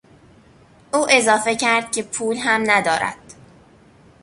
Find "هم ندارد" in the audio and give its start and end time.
2.37-3.33